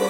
[0.00, 0.08] こん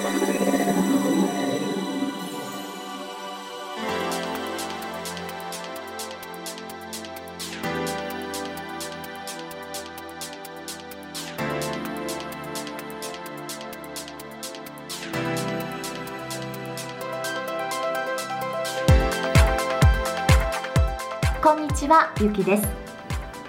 [21.67, 22.65] にちはゆきです。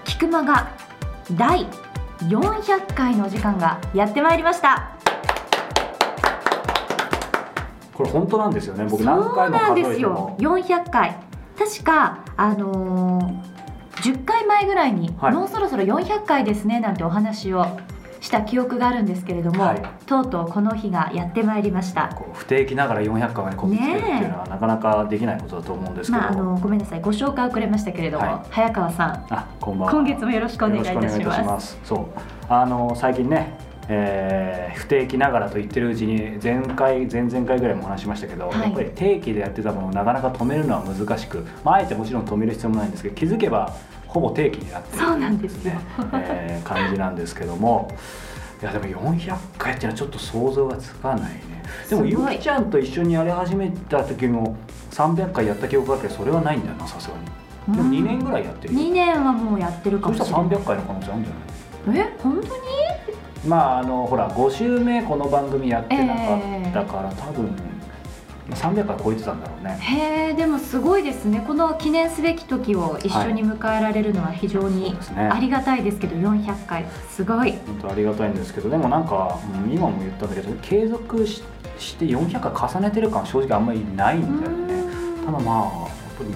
[0.04, 0.74] 菊間が
[1.36, 1.68] 第
[2.22, 4.91] 400回の時間がやってまいりました。
[8.02, 8.86] これ本当なんですよね。
[8.90, 10.34] 僕何回もそうなん数ですよ。
[10.38, 10.58] えても。
[10.58, 11.16] 400回。
[11.58, 13.52] 確かあのー
[14.02, 15.32] 10回前ぐらいに、はい。
[15.32, 17.78] もうそろそろ400回ですねなんてお話を
[18.20, 19.82] した記憶があるんですけれども、はい。
[20.06, 22.08] とうとうこの日がやってまいりました。
[22.32, 28.48] 不定期ながら400回までこぎつけるっていうのはなかなかできないことだと思うんですけど、まああのごめんなさいご紹介遅れましたけれども、はい。
[28.50, 29.26] 早川さん。
[29.30, 29.92] あこんばんは。
[29.92, 31.18] 今月もよろしくお願いいたします。
[31.20, 31.78] よろくお願いいたします。
[31.84, 32.06] そう。
[32.48, 33.56] あの最近ね、
[33.88, 38.60] えー不定期ながらと言ってるうちに前回前々回ぐらいもお話しましたけど、はい。
[38.62, 43.72] やっぱり定期でやってたものをなかなか止めるのは難しく、まあ、あえてもちろん止める必要もないんですけど気づけば
[44.06, 45.80] ほぼ定期になってるそうなんですよね、
[46.14, 47.90] えー感じなんですけども。
[48.60, 51.40] いやでも400回っていうのはちょっと想像がつかないね。
[51.90, 54.56] でもゆきちゃんと一緒にやり始めた時も
[54.92, 57.14] 300回やった記憶があるけどそれはないんだよなさすが
[57.72, 57.76] に。
[57.76, 58.74] でも2年ぐらいやってる。
[58.74, 62.06] よ2年はもうやってるかそしたらもしれない300回の可能性あるんじゃない？
[62.06, 62.50] え本当に？
[63.46, 67.54] まああのほら5週目この番組やってなかったから、多分
[68.50, 69.78] 300回超えてたんだろうね。
[69.80, 71.42] へえでもすごいですね。
[71.46, 76.86] この記念すべき時を一緒に迎えられるのは非常にありがたいですけど400回。
[77.10, 77.52] すごい。
[77.52, 81.42] 本当ありがたいんですけどでもなんか、うん今も言ったんだけど継続し
[81.78, 84.84] して400回重ねてる感は正直あんまりないんだよね。
[85.24, 86.30] ただまあやっぱり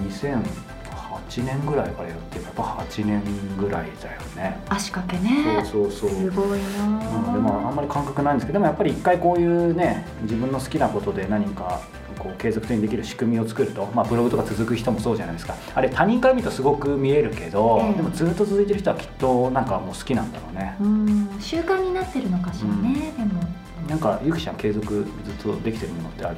[1.29, 3.21] 2008年ぐらいからやってるやっぱ8年
[3.57, 4.59] ぐらいだよね。
[4.69, 5.63] 足掛けね。
[5.65, 6.19] そうそうそう。
[6.19, 6.87] すごいな。
[6.87, 11.81] なのでまああんまり感覚ないんですけどでもやっぱり一回こういうね自分の好きなことで何か
[12.17, 15.53] こう継続的にできる仕組みを作ると、まあ、ブログとか続く人もそうじゃないですか。
[15.75, 17.93] あれ他人から見るとすごく見えるけど、ええ。
[17.93, 20.75] でもずっと続いてる人はきっとなんかもう好きなんだろうね。
[20.81, 21.29] うん。
[21.39, 23.41] 習慣になってるのかしらね、でも
[23.89, 23.99] なん。
[23.99, 26.03] かゆきちゃん継続ずっとできてるも。
[26.03, 26.37] のってある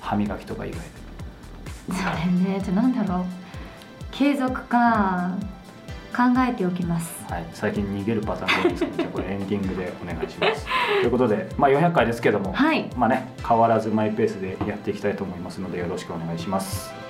[0.00, 0.86] 歯磨きとか以外で
[1.88, 3.24] それねじゃあなんだろう
[4.16, 5.36] 継続か
[6.16, 7.22] 考えておきます。
[7.30, 10.66] はい、最近逃げるパターンが多いですけどこれエンディングでお願いします。
[11.02, 12.88] ということで、まあ、400回ですけども、はい。
[12.96, 17.05] まあね変わらずマイペースでやっていきたいと思いますのでよろしくお願いします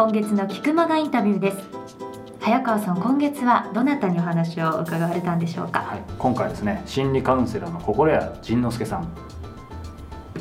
[0.00, 1.58] 今月の菊間がインタビューです。
[2.40, 5.80] 早川さん今月はどなたにお話を伺われたんでしょうか？
[5.80, 9.06] はい、今回ですね心理カウンセラーの心谷仁之助さん。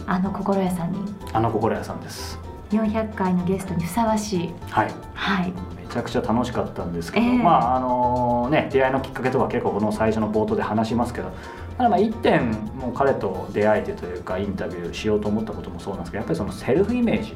[0.08, 1.00] あの心屋さんに？
[1.34, 2.40] あの心谷さんです。
[2.72, 4.54] 400回のゲストにふさわしい。
[4.70, 4.92] はい。
[5.14, 5.52] はい。
[5.76, 7.38] めちゃくちゃ楽しかったんですけど、ええ。
[7.38, 11.34] まああのね出会いのきっかけとか結構この最初の冒頭で話しますけど
[11.76, 17.36] ただまあ一点もう彼と出会えてというかインタビューしようと思ったこともそうなんですけどやっぱりそのセルフイメージ。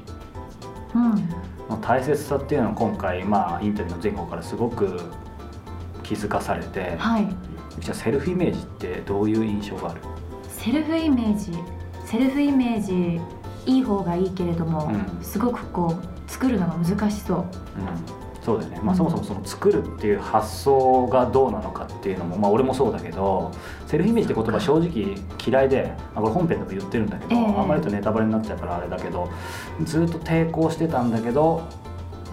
[0.96, 5.00] うんの大切さっていうのを今回まあインタビューの前後からすごく
[6.04, 7.28] 気づかされて、はい。
[7.80, 10.02] じゃあセルフイメージってどういう印象がある、
[10.48, 11.52] セルフイメージ。
[12.06, 13.20] セルフイメージ
[13.66, 15.24] いい方がいいけれども、うん。
[15.24, 17.38] すごくこう作るのが難しそう。
[17.38, 17.46] うん、
[18.44, 23.52] そうだよね、まあ、うんそもそもその作るっていう発想がどうなのかっていうのも、まあ、俺もそうだけど
[23.88, 25.16] セルフイメージって言葉正直
[25.46, 27.46] 嫌いで、まあ、これ本編でも言ってるんだけど、ええ。
[27.46, 29.30] あんまりとネタバレになっちゃうからあれだけど
[29.84, 31.64] ずっと抵抗してたんだけど、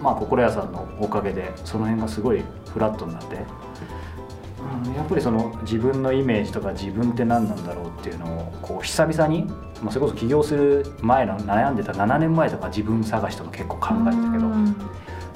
[0.01, 2.43] まあ、心屋さんのおかげでその辺がすごい
[2.73, 3.35] フラットになって。
[3.35, 9.45] うんやっぱりその自分のイメージとか自分って何なんだろうっていうのをこう久々に、
[9.81, 14.75] まあ、それこそ起業する前の悩んでた7年前とか自分探しとか結構考えてたけどうん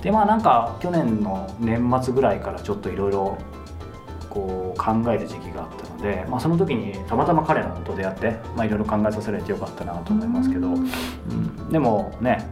[0.05, 3.39] でまあなんか去年の年末ぐらいからちょっといろいろ
[4.29, 12.47] こう考える時期があったので、まあ、その時にたまたま彼のと出会ってまあいろいろ考えさせられてよかったなと思いますけど、うんうんでもね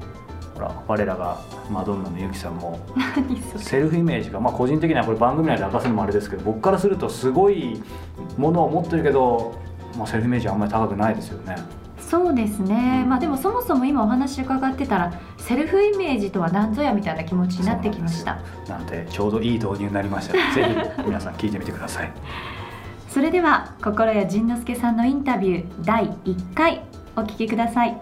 [0.56, 1.40] ほら我らが
[1.70, 2.80] マドンナのゆきさんも
[3.58, 7.84] セルフイメージが、まあ、個人的にはこれ番組内で明かすのもあれですけど僕からするとすごい
[8.38, 9.54] ものを持ってるけど、
[9.96, 11.56] まあ、セルフイメージはあんまり高くないですよね。
[12.13, 18.38] そうですね、まあでもそもそも今お話伺ってたらセルフイメージとは何ぞやみたいな気持ちになってきました。
[18.68, 22.12] なのでちょうどいい導入になりましたので ぜひ皆さん聞いてみてください。
[23.10, 26.83] それでは心谷仁之助さんのインタビュー第1回
[27.15, 28.00] お聞きください。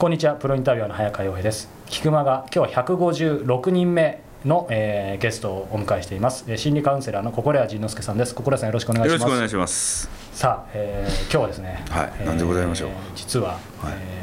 [0.00, 0.34] こんにちは。
[0.34, 1.70] プロインタビュアーの早川洋平です。
[1.86, 8.34] 菊間が今日は156人目の、えーゲストをお迎えしています、えー心理カウンセラーの心谷仁之助さんです。
[8.34, 9.22] 心谷さんよろしくお願いします。
[9.22, 10.08] よろしくお願いします。
[10.32, 12.90] さあ、えー今日はですね、はいなんでございましょう？
[13.14, 14.22] 実は、えー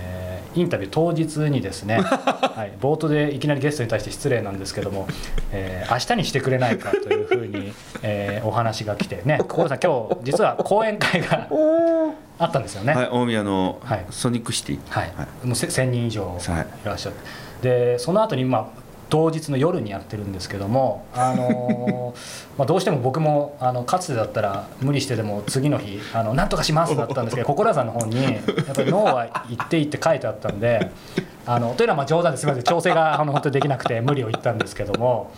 [0.56, 5.08] インタビュー当日にですね、 はい、冒頭でいきなりゲストに対して失礼なんですけども、
[5.52, 9.38] えー明日にしてくれないかというふうに、えーお話が来てね。
[9.38, 11.48] 心さん今日実は講演会が
[12.40, 12.94] あったんですよね。
[12.94, 14.06] はい、大宮のはい。
[14.10, 14.80] ソニックシティ。
[14.90, 15.12] はい、
[15.46, 16.40] もうせ1000人以上はい。
[16.40, 17.14] いらっしゃっ
[17.62, 22.20] て、でその後にまあ当日の夜にやってるんですけども、あのー
[22.58, 30.92] まあどうしても僕もあのかつてだったら無理してでも次の日あのなんとかしますだったんですけど 心屋さんの方にやっぱり脳は言っていいって書いてあったんで。
[31.46, 32.64] あのというのはまあ冗談ですみません。
[32.64, 35.32] 調整があの本当にできなくて無理を言ったんですけども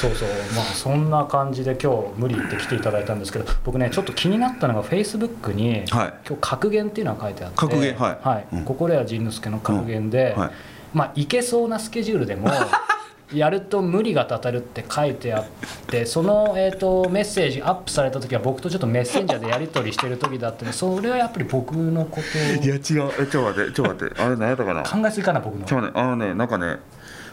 [0.00, 0.28] そうそう。
[0.54, 5.84] まあそんな感じで今日無理言って来ていただいたんですけど僕ねちょっと気になったのがフェイスブックに、はい。
[5.88, 8.56] 今日格言っていうのが書いてあって格言はい。
[8.56, 8.64] うん。
[8.64, 10.42] 心谷仁之助の格言で、うん。
[10.42, 10.50] はい。
[10.94, 12.48] まあいけそうなスケジュールでも
[13.34, 15.44] やると無理がたたるって書いてあっ
[15.88, 24.82] てその、えー、とメッセージアップされた時は僕とちょっとメッセンジャーでやり取りしてる時だったんでそれはやっぱり僕のこといや、違う、え、ちょっと待って、ちょっと待って、あれ、何やったかな？
[24.82, 26.78] ちょ考えすぎかな僕のっと待って、あのね、なんかね。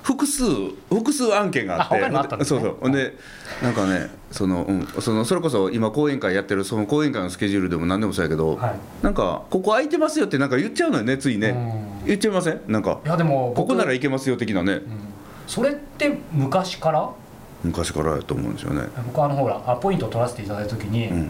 [0.01, 0.44] 複数、
[0.90, 1.98] 複数案件があって。
[2.38, 3.16] ねそうそう、で、
[3.62, 8.57] なんかね、その、うん、その、それこそ、今講演会やってる、その講演会のスケジュールでも、何でもそうやけど。
[8.57, 11.50] はいなんか、ここ空いてますよって、なんか言っちゃうのよね、ついね。
[11.50, 13.07] うん言っちゃいません、なんかい。
[13.07, 14.81] やでも僕ここなら行けますよ的なね、うん
[15.48, 17.10] それって昔から？
[17.63, 18.84] 昔からやと思うんですよね。
[19.06, 21.30] 僕あのほらアポイントを取らせていただいた時に、うん。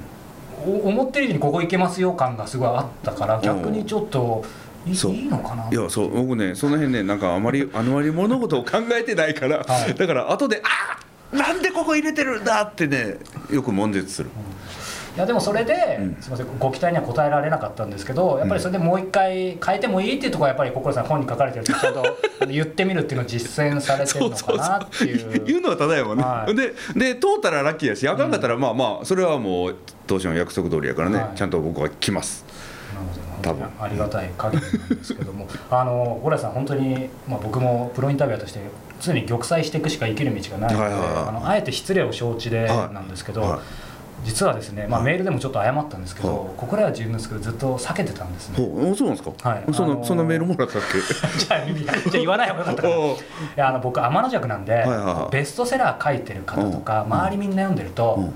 [0.65, 4.43] お思ってる以上にここ行けますよ感がすごいあったから逆にちょっと
[4.85, 5.11] いいそう。
[5.13, 5.69] いいのかな？
[5.69, 9.93] いやそう僕ねその辺ねなんか あまりあまり物事を考えてないから、はい。
[9.93, 13.17] だから後であーなんでここ入れてるんだってね
[13.51, 14.29] よく悶絶する、
[15.15, 16.17] いやでもそれで、うん。
[16.19, 22.03] すみませんご期待には応えられなかったんですけどやっぱりそれでもう一回変えてもいいっていうところはやっぱり心さん本に書かれてるんですけど
[22.47, 25.43] 言ってみるっていうのを実践されてるのかなっていう。
[25.45, 26.55] 言うのはただやもんね、はい。
[26.55, 29.75] でで通ったらラッキーやしあかんかったら、まあまあそれはもう
[30.07, 31.37] 当初の約束通りやからね、はい。
[31.37, 32.45] ちゃんと僕は来ます。
[33.41, 33.67] 多分。
[33.79, 35.47] ありがたい限りなんですけども。
[35.69, 38.59] あの小倉さん本当に、まあ、僕もプロインタビュアーとして
[38.99, 42.93] 常に玉砕していくしか生きる道がないので、はいはいはいあのあえて失礼を承知ではい。
[42.93, 43.59] なんですけど、はい
[44.23, 45.11] 実はですね、まあ、はい。
[45.11, 46.47] メールでもちょっと謝ったんですけど、はい。
[46.57, 48.57] 心谷仁之助ずっと避けてたんですね。
[48.57, 49.63] ほうそうなんですか、はい。
[49.73, 50.99] そんなあのーそんなメールもらったっけ？
[51.45, 52.95] じゃあじゃあ言わない方がよかったかな。
[52.97, 53.15] い
[53.55, 55.31] やあの僕天の弱なんで、いはいはい。
[55.31, 57.13] ベストセラー書いてる方とか、うん。
[57.13, 58.23] 周りみんな読んでると、うん。
[58.23, 58.27] い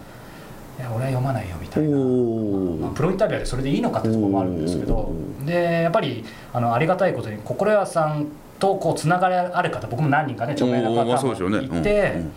[0.80, 1.98] や俺は読まないよみたいな。
[1.98, 5.14] おまあ、プロインタビュアーでそれでいいのかってところもあるんですけどお
[5.46, 6.24] でやっぱり
[6.54, 8.28] あのありがたいことに心屋さん
[8.60, 11.62] とこうつながりある方僕も何人かね著名な方ですよね。
[11.68, 12.32] もいて、うん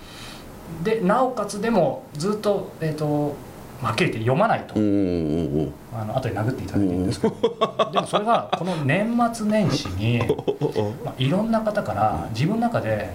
[0.83, 3.37] でなおかつでもずっと,、えー、と
[3.83, 10.19] はっきり言って読まないと、あの後で殴っていただいていいんですけどでもそれがこの年末年始に、
[11.05, 13.11] まあ、いろんな方から自分の中で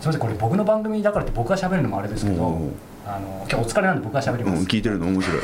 [0.00, 2.72] すみませんこれ僕の番組だからって僕が喋るのもあれですけど、うん
[3.06, 4.60] あの今日お疲れなんで僕が喋ります。
[4.60, 5.42] うん、聞いてるの面白い、う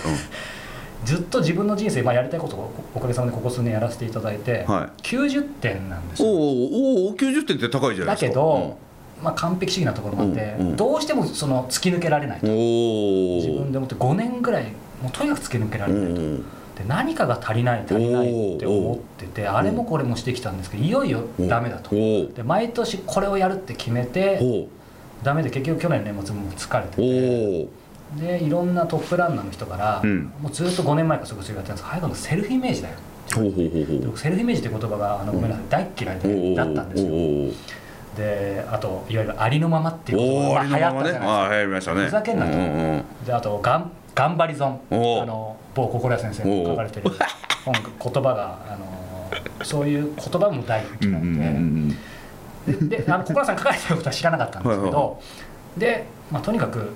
[1.05, 8.29] ずっと自分の人生、まあ、やりたいことをおかげさまでここ数年やらせていただいて、は90点なんですん、およーおーおー90点って高いじゃないだですか。
[8.29, 8.79] けど、
[9.23, 10.77] まあ、完璧主義なところもあって、うんうん。
[10.77, 14.65] どうしてもその突き抜けられないうん、おお自分でもって5年ぐらい
[15.03, 21.91] もうとにかく突き抜けられないと、で何かが足りない足りないって思っててあれもこれもしてきたんですけどいよいよダメだと。
[21.91, 24.69] で毎年これをやるって決めて
[25.23, 28.39] ダメで結局去年の年末も疲れておてー。
[28.41, 30.33] でいろんなトップランナーの人から、うん。
[30.41, 31.89] もうずっと5年前からそこと言われてたんです。
[31.89, 32.95] 早くのセルフイメージだよ。
[33.29, 37.11] セルフイメージって言葉があのごめんなさい大っ嫌いだったんですよ
[38.17, 41.45] であといわゆるありのままっていう言葉が流行ったじゃないですか。
[41.45, 42.05] あー流行りましたね。
[42.05, 42.53] ふざけんなと。
[42.53, 43.05] うんうんうん。
[43.27, 44.81] であとがん頑張り損。
[44.91, 47.11] あの某心屋先生の書かれてる
[47.65, 47.75] 本
[48.13, 51.93] 言葉があのそういう言葉も大好きうんうなんん
[52.67, 52.89] うん。
[52.89, 55.21] ででであの心屋さん書かれてることは知らなかったんですけはいど
[55.77, 56.91] で、まあ、とにかく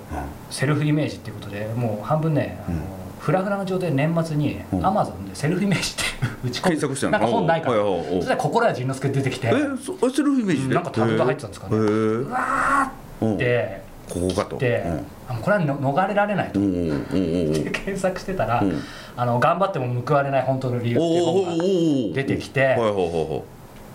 [0.49, 4.85] セルフイメージっていうことでもう半分ねあの、うんフラフラの状態で年末にうん。
[4.85, 6.03] アマゾンでセルフイメージって
[6.47, 7.11] 打ち込検索したの？
[7.11, 7.75] なんか本ないから。
[7.75, 9.47] そしたら心屋仁之助出てきて。
[9.47, 10.75] えセルフイメージで？
[10.75, 11.75] なんかタグが入ってたんですかね。
[11.75, 12.29] へうー。
[12.29, 13.81] わうんーって。
[14.09, 14.55] ここかと。
[14.57, 16.59] これはの逃れられないと。
[16.59, 17.55] うんうんうんうん。
[17.55, 18.81] うん検索してたら、うん。
[19.15, 23.41] あの頑張っても報われない本当の理由っていう本が出てきて、はいはいはいはい。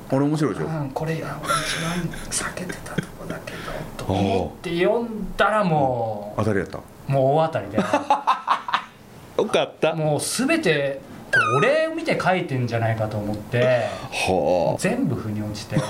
[0.08, 0.66] あれ面白いでしょ？
[0.68, 1.30] うん、これ一番
[2.30, 6.78] 避けてたとこだけどと思って読んだらも当たりやった。
[6.78, 7.78] うもう大当たりで
[9.36, 9.94] よかった。
[9.94, 11.00] もう全て
[11.32, 15.76] これ俺を見て書いてんじゃないかと思っては全部腑に落ちて。
[15.76, 15.78] い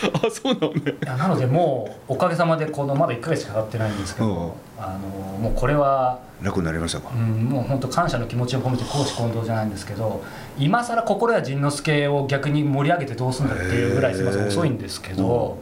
[0.00, 4.34] ああそうなのねやなのでもうおかげさまでこのまだ1ヶ月しか経ってないんですけど、うん。
[4.78, 4.98] あの
[5.38, 7.10] もうこれは楽になりましたか？
[7.14, 10.22] うん、もう本当感謝の気持ちを込めて公私混同じゃないんですけど
[10.58, 15.58] 今更心や仁之助を逆に盛り上げてどうすんだっていうぐらいすみません遅いんですけど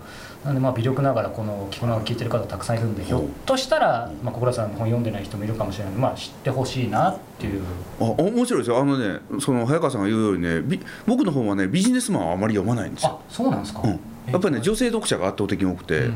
[0.46, 5.92] なんでまあ微力ながらこの着こなが聞いてる方たくさんいるんでひょっとしたら、まあ、小倉さんの本読んでない人もいるかもしれない。
[5.94, 7.62] ので、まあ、知ってほしいなっていう。
[8.00, 8.80] あ面白いですよ。
[8.80, 16.08] あのねその早川さんが言うようにねび僕の本はねビジネスマンはあまり読まないんですあよ、そうなんですか、うん、やっぱりね女性性読者が圧倒的に多くて、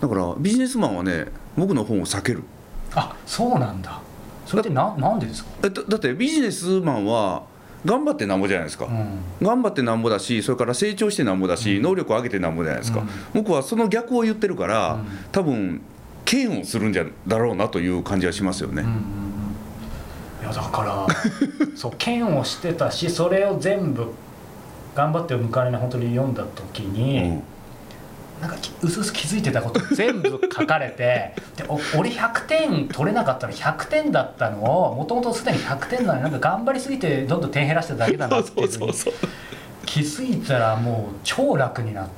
[0.00, 2.42] だからビジネスマンはね僕の本を避ける。
[2.94, 4.00] あそうなんだ。
[4.46, 7.44] それってななんでですか、えだだってビジネスマンは
[7.84, 13.08] 頑張ってなんぼじゃないですか、うん頑張ってなんぼだしそれから成長してなんぼだし、能力を上げてなんぼじゃないですか、うん。
[13.32, 15.06] 僕はその逆を言ってるから、うん。
[15.32, 15.80] 多分
[16.30, 19.00] 嫌悪するんじゃだろうなという感じはしますよね、うんうんうん。
[20.42, 21.06] いやだから
[21.74, 24.12] そう嫌悪してたしそれを全部
[24.94, 27.42] 頑張って向かれない本当に読んだ時に、うん
[28.40, 29.80] なんかきうすうす気づいてたこと。
[29.94, 33.52] 全部書かれてでお俺100点取れなかったの。
[33.52, 38.68] 100点だったのをもともとすでに100点なのになんか頑張りすぎてどんどん点減らしてただけだなっていう
[39.86, 42.12] 気づいたらもう超楽になって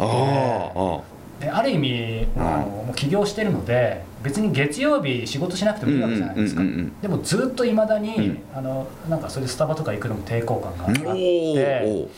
[1.43, 6.63] である意味あのもう起業してるので別に月曜日仕事しなくてもいいわけじゃないですか。
[7.03, 8.39] でもずっといまだに、うん。
[8.55, 12.09] あのなんかそれでスタバとか行くのも抵抗感があって、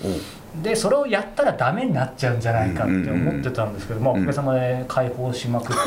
[0.62, 4.20] でそれをやったらダメになっちゃうんじゃないかって思ってたんですけど、まあおうん。
[4.20, 5.80] かげさまで解放しまくって、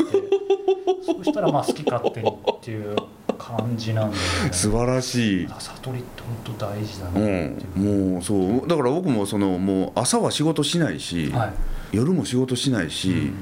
[1.06, 2.96] そしたらまあ好き勝手にっていう
[3.38, 4.16] 感じなんで、
[4.50, 5.48] 素晴らしい。
[5.48, 8.66] 悟りって本当大事だなう、ん、もうそう。
[8.66, 11.52] だから僕もそのもう朝は仕事しないし、はい
[11.92, 13.34] 夜も仕事しないし、うん。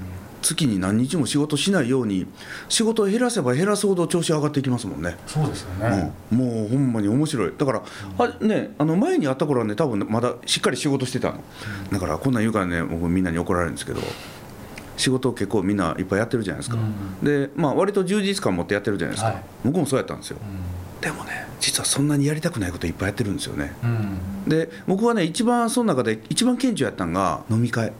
[0.43, 2.25] 月に何日も仕事しないように
[2.69, 5.17] 仕事を減らせば減らすほど調子上がっていきますもんね。
[5.27, 7.53] そうですよね、うん、もうほんまに面白い。
[7.57, 7.83] だから、
[8.19, 11.43] あね、あの前に会った頃はね多分まだしっかり仕事してたの、
[11.91, 14.01] だからこんなん言うからね僕みんなに怒られるんですけど
[14.97, 17.25] 仕事を結構みんないっぱいやってるじゃないですか、うん。
[17.25, 19.43] でまあ割と充実感持ってやってるじゃないですか、はい。
[19.65, 20.37] 僕もそうやったんですよ。
[20.37, 23.73] うでもね実はそんなにやりたくないこといっぱいやってるんですよね。
[23.83, 23.89] んう
[24.47, 24.49] ん。
[24.49, 27.89] で僕はね一番その中で一番顕著やったんが飲み会。
[27.89, 27.93] うん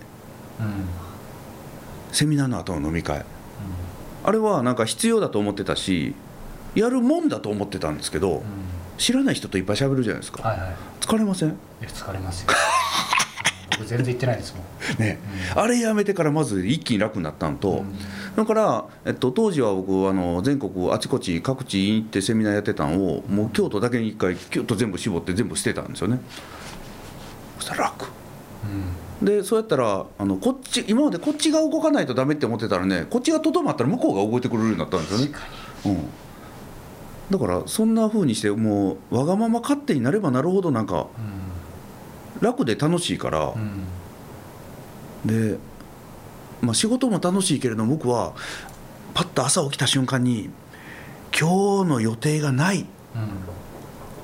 [2.13, 3.25] セミナーの後の飲み会。
[4.25, 6.15] あれはなんか必要だと思ってたし
[6.75, 8.43] やるもんだと思ってたんですけどうん。
[8.99, 10.77] 知らない人といっぱい喋るじゃないですか、はいはい。
[11.01, 11.57] 疲れません？
[11.83, 12.49] 疲れますよ。
[13.79, 14.63] 僕全然行ってないですも
[14.97, 14.99] ん。
[14.99, 15.19] ね、
[15.55, 17.95] あれやめてからまず一気に楽になったんと、うん。
[18.35, 26.19] だから、えっと、当時は僕あの全国あちこち各地に行ってセミナーやってたんをもう京都だけに一回キュッと全部絞って全部捨てたんですよね。
[27.59, 28.07] そしたら楽。
[28.07, 28.07] う
[28.69, 35.33] んでそうやったらあのこっち今までこっちが動かないとダメって思ってたらねこっちがとどまったら向こうが動いてくれるようになったんですよね、
[35.87, 36.11] うん、
[37.31, 41.07] だからそんな風にしてもうわがまま勝手になればなるほどなんか
[42.41, 43.61] 楽で楽しいから、うん。
[43.63, 43.87] うん
[45.27, 45.59] で、
[46.61, 48.35] まあ、仕事も楽しいけれど僕は
[49.15, 50.51] パッと朝起きた瞬間に
[51.39, 52.81] 今日の予定がない。
[52.81, 52.87] うん。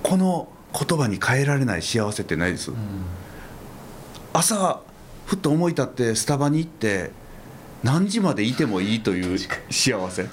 [0.02, 2.70] この言葉に変えられない幸せってないです。
[2.70, 2.76] うん
[4.32, 4.80] 朝
[5.26, 7.10] ふっと思い立ってスタバに行って
[7.82, 9.38] 何時までいてもいいという
[9.70, 10.26] 幸せ。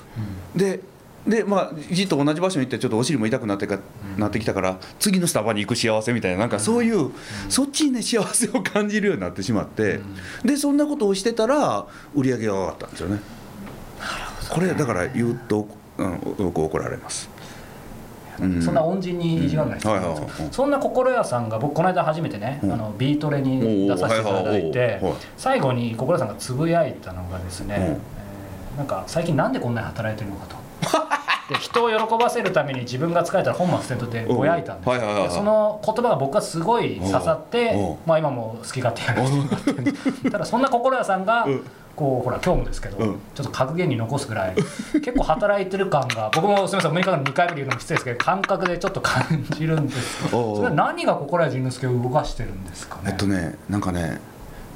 [0.56, 0.82] で
[1.27, 3.79] でまあじっと同じ場所に行ってちょっとお尻も痛くなってか、
[4.18, 7.12] なってきたから次のスタバに行く幸せみたいななんかそういう、
[7.50, 10.00] そっちにね幸せを感じるようになってしまって、
[10.44, 13.20] でそんなことをしてたら売り上げが上がったんですよね。
[14.50, 17.29] これだから言うと、うん、よく怒られます。
[18.41, 18.62] うん。
[18.62, 20.19] そんな恩人に意地悪な人なんですよ。
[20.19, 20.41] うんはいはい。
[20.41, 22.72] はいそんな心屋さんが僕この間初めてね、うん。
[22.72, 25.01] あのビートレに出させていただいて
[25.38, 27.84] 最後に心屋さんがつぶやいたのがですね、うん。
[27.84, 27.98] えー
[28.79, 30.55] なんか最近なんでこんなに働いてるのかと。
[31.50, 41.65] で人を喜ばせるために自分が疲れたら本末転倒でぼやいたんですその言葉が僕はすごい刺さってまあ今も好き勝手やるただそんな心屋さんがうん
[42.00, 43.20] こうほら今日もですけど、うん。
[43.36, 44.56] ちょっと格言に残すぐらい
[45.03, 53.10] 結構働いてる感が僕もすみませんアメリカの2回目で言うのも失礼ですけど感覚でちょっと感じるんですけどそれは何が心屋仁之助を動かしてるんですかね？
[53.10, 54.22] えっとねなんかね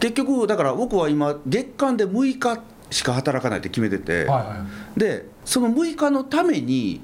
[0.01, 4.55] 結局だから僕は今月間で6日しか働かないって決めてて、はいは
[4.97, 7.01] いでその6日のために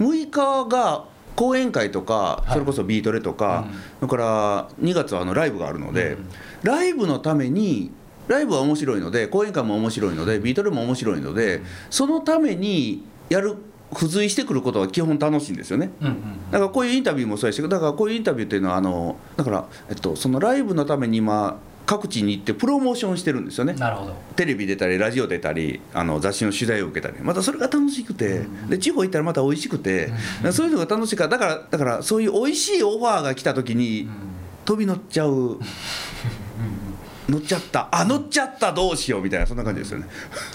[0.00, 1.04] 6日が
[1.36, 2.52] 講演会とか、い。
[2.52, 3.64] それこそビートレとか、
[4.00, 4.08] うん。
[4.08, 6.28] それから2月はあのライブがあるので、うん。
[6.62, 7.90] ライブのために
[8.28, 13.56] ライブは面白いので講演会も面白いのでビートレも面白いので、そのためにやる
[13.94, 15.90] 付随してくることは基本楽しいんですよね。
[16.00, 16.14] うんうん
[16.50, 23.72] だからこういうインタビューもそうやしだからこういうインタビューっていうのはあのだから、えっと、そのライブのために今各地に行ってプロモーションしてるんですよね。
[23.74, 24.14] なるほど。
[24.36, 27.22] テレビ出たりラジオ出たりあの雑誌の取材を受けたり。
[27.22, 30.12] またそれが楽しくて、で地方行ったらまた美味しくて、
[30.52, 34.08] そういうのが楽しいからだからだからそういう美味しいオファーが来た時に
[34.64, 35.58] 飛び乗っちゃう
[37.32, 37.88] 乗っちゃった。
[37.90, 40.06] あ乗っちゃったどうしようみたいなそんな感じですよね、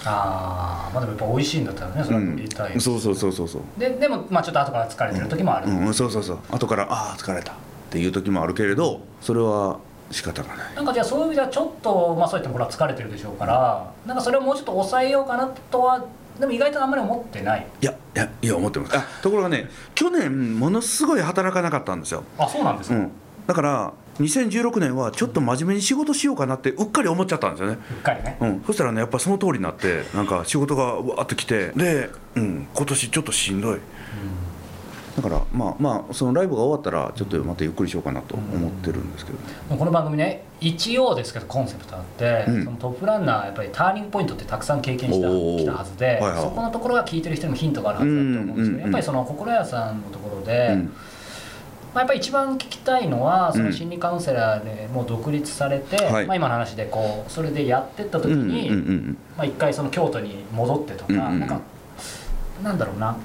[0.04, 3.62] ああまあでもやっぱ美味しいんだったらねそれは言いたい、うん、そうそうそうそうそう。
[3.76, 6.38] ででもまあちょっと後から疲れてる時もある、うん、そうそうそう。
[6.50, 7.54] 後からああ疲れたっ
[7.90, 9.80] ていう時もあるけれどそれは
[10.10, 10.74] 仕方がない。
[10.74, 16.04] なんかじゃあそういう意味ではちょっと、まあ、そうやってほら疲れてるでしょうからなんかそれをもうちょっと抑えようかなとは
[16.38, 17.66] でも意外とあんまり思ってない。
[17.80, 18.96] いやいやいや思ってます。
[18.96, 23.10] あところがね去年ものすごい働かなかったんですよ、あそうなんですか、うん、
[23.46, 27.78] だから2016年はちょっと真面目に仕事しようかなってうっかり思っちゃったんですよね。
[27.90, 28.36] うっかりね。
[28.40, 33.78] うん、そしたらねやっぱその通りになってなんか仕事がわーっと来てで、うん、今年ちょっとしんどい。
[35.16, 42.64] だからまあまあそのライブが終わったらちょっとまたゆっくりしようかなと思ってるんですけど、もうこの番組ね一応ですけどコンセプトあって、うん。
[42.64, 46.42] そのトップランナーやっぱりターニングポイントってたくさん経験したきたはずで、はいはい。
[46.42, 50.84] そこのところが聞いてる人にもヒントがあるはずだと思うんですけど、うんうんうんやっぱりその心屋さんのところで、うん。
[50.84, 50.92] ま
[51.98, 53.66] あ、やっぱり一番聞きたいのはそうん。
[53.66, 56.26] の心理カウンセラーでもう独立されて、はい。
[56.26, 59.18] まあ、今の話でこうそれでやってった時うんうんに、うん。
[59.36, 61.40] まあ、一回その京都に戻ってとか、うんうんうん。
[61.40, 61.60] なんか
[62.62, 63.16] なんだろうな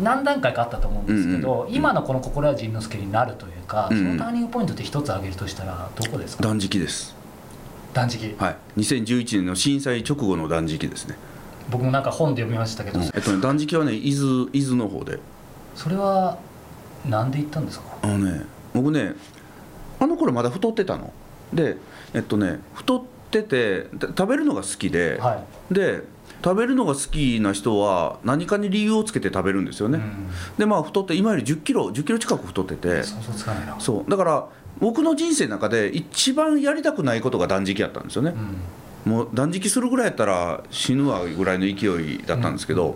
[0.00, 4.04] 何段階かあったと思うんですけど、うんうん今のこの心屋仁之助になるというか、うんうん。
[4.06, 6.42] そのターニングポイントって一つ挙げるとしたらどこですか？
[6.42, 7.14] 断食です。
[7.92, 8.34] 断食。
[8.38, 8.56] はい。
[8.78, 11.16] 2011年の震災直後の断食ですね、
[11.70, 13.04] 僕もなんか本で読みましたけど、うん。
[13.06, 15.18] えっとね断食はね伊豆伊豆の方で。
[15.74, 16.38] それは
[17.08, 17.86] なんで行ったんですか？
[18.02, 18.42] あのね
[18.74, 19.14] 僕ね
[19.98, 21.12] あの頃まだ太ってたの。
[21.52, 21.76] で
[22.14, 25.74] えっとね太っててで食べるのが好きで、はい。
[25.74, 26.02] で
[26.42, 30.00] 食べるのが好きな人は何かに理由をつけて食べるんですよね、
[30.56, 33.02] でまあ太って今より1 0キロ1 0キロ近く太ってうて
[33.78, 34.10] そう。
[34.10, 38.34] だから僕の人生の中で一番やりたくないことが断食やったんですよね。
[39.06, 39.12] う、ん。
[39.12, 42.94] もう断食するぐらいやったら死ぬわぐらいの勢いだったんですけど、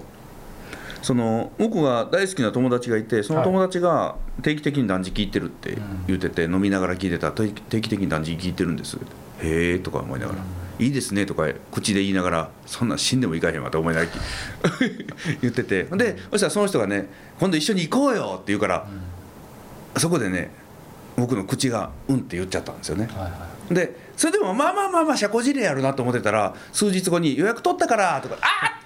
[1.05, 8.97] その僕が大好きな友達がいてその友達が定期的に断食行ってるって言ってて、飲みながら聞いてたら定期的に断食行ってるんです。
[9.43, 10.39] へえとか思いながら、
[10.79, 14.13] いいですねとか口で言いながらそんなん死んでもいかへんわと思いながら
[15.43, 18.87] 言っててでそしたらその人がね今度一緒に行こうよって言うから、
[19.99, 20.53] そこでね
[21.19, 23.11] 僕の口が「うん」って言っちゃったんですよね。
[23.15, 23.75] はいはい。
[23.75, 28.81] でそれでもまあまあまあまあ社交辞令やるなと思ってたら数日後に「予約取ったから」とか「あ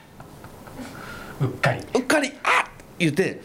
[1.40, 1.80] うっかり。
[1.80, 3.40] っうっかりあっ!」言って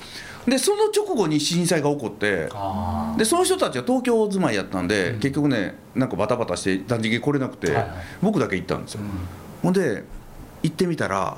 [0.48, 5.20] でその直後に震災が起こってあでその人たちは東京住まいやったんで、うん。
[5.20, 7.92] 結局ねなんかバタバタして断食来れなくて、はいはい。
[8.22, 9.10] 僕だけ行ったんですよ、うん。
[9.62, 10.04] ほんで
[10.64, 11.38] 行ってみたら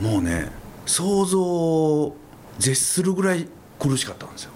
[0.00, 0.50] もうね
[0.86, 2.16] 想像を
[2.58, 3.46] 絶するぐらい
[3.78, 4.50] 苦しかったんですよ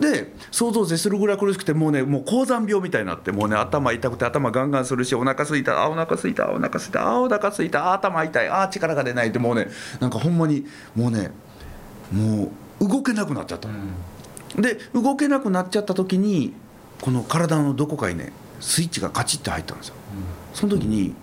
[0.00, 9.68] で想像を絶するぐらい苦しくてもうねもう高山病みたいになってもうね頭痛くて頭ガンガンするしお腹すいたあお腹すいたお腹すいたあお腹すいたあ頭痛いあ力が出ないってもうね
[10.00, 11.30] なんかほんまにもうね
[12.10, 12.50] も
[12.80, 13.68] う動けなくなっちゃった。
[13.68, 13.72] う
[14.58, 14.62] ん。
[14.62, 16.52] で動けなくなっちゃった時に
[17.00, 19.94] この体のどこかにねスイッチがカチッて入ったんですよ。
[20.54, 21.14] その時に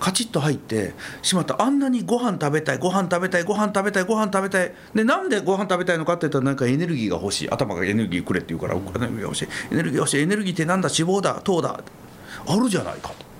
[0.00, 1.62] カチッと入ってしまった。
[1.62, 4.72] あんなにご飯食べたいご飯食べたいご飯食べたいご飯食べたい。
[4.94, 7.50] でなんでご飯食べたいのかって言ったらなんかエネルギーが欲しい。
[7.50, 9.48] 頭がエネルギーくれって言うからエネルギーが欲しい。
[9.70, 10.20] エネルギーが欲しい。
[10.22, 10.88] エネルギーってなんだ？
[10.88, 11.40] 脂肪だ。
[11.44, 11.80] 糖だ。
[12.46, 13.30] あるじゃないかと。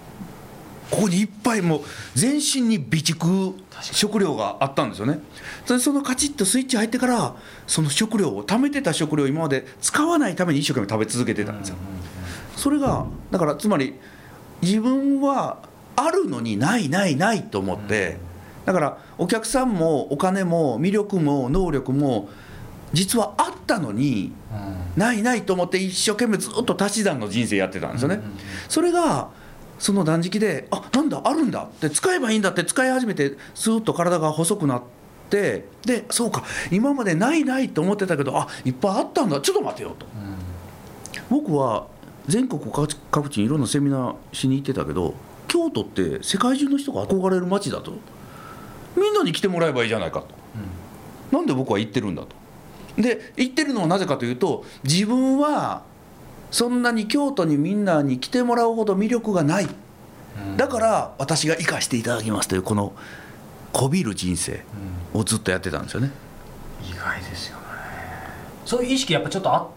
[0.90, 1.80] ここにいっぱいもう
[2.14, 5.20] 全身に備蓄食料があったんですよね。
[5.64, 7.36] それそのカチッとスイッチ入ってから
[7.68, 11.76] その食料を貯めてた食料を今まで使わないために一生懸命食べ続けてたんですよ。
[12.56, 13.94] それがだからつまり
[14.62, 15.58] 自分は
[15.96, 18.18] あるのにないないないと思って
[18.64, 22.28] だからお客さんもお金も魅力も能力も
[22.92, 24.80] 実はあったのにうん。
[24.96, 28.16] ないないと思って一生懸命ずっと足し算の人生やってたんですよね。
[28.16, 28.38] うんうんうん。
[28.68, 29.30] それが
[29.78, 34.82] その断食であなんだあるんだって使えばいいんだって使い始めてスーッと体が細くなっ
[35.30, 40.06] てでそうか今までないないと思ってたけどあいっぱいあったんだちょっと待てよと。
[41.30, 41.86] 僕は
[42.26, 45.14] 全国各地各地にいろんなセミナーしに行ってたけど
[45.50, 47.92] 京都って世界中の人が憧れる街だと。
[48.96, 50.28] みんなに来てもらえばいいじゃないかと。
[51.36, 52.28] なんで僕は行ってるんだと。
[52.96, 55.82] で行ってるのはなぜかというと自分は
[56.50, 59.64] そんなに京都にみんなに来てもらうほど魅力がない。
[59.64, 60.56] うん。
[60.56, 62.92] だから私が生かしていただきますというこの
[63.72, 64.62] こびる人生
[65.14, 65.20] うん。
[65.20, 66.12] をずっとやってたんですよね。
[66.88, 67.64] 意外ですよね。
[68.64, 69.68] そういう意識やっぱちょっとあ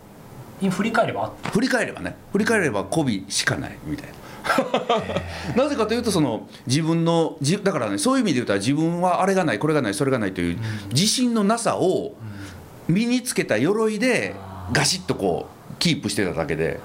[0.62, 2.16] 振り返れば振り返ればね。
[2.32, 4.14] 振り返れば媚びしかないみたいな
[5.56, 10.58] なぜかというとその自分のだからねそういう意味で言うたら自分はあれがないこれがないそれがないという
[10.92, 12.16] 自信のなさを
[12.88, 14.36] 身につけた鎧で
[14.72, 16.80] ガシッとこうキープしてただけで。